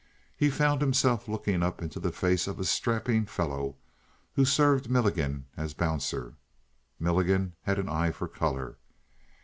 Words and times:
He 0.35 0.49
found 0.49 0.81
himself 0.81 1.27
looking 1.27 1.61
up 1.61 1.79
into 1.79 1.99
the 1.99 2.11
face 2.11 2.47
of 2.47 2.59
a 2.59 2.65
strapping 2.65 3.27
fellow 3.27 3.75
who 4.33 4.45
served 4.45 4.89
Milligan 4.89 5.45
as 5.55 5.75
bouncer. 5.75 6.37
Milligan 6.99 7.53
had 7.65 7.77
an 7.77 7.87
eye 7.87 8.09
for 8.09 8.27
color. 8.27 8.77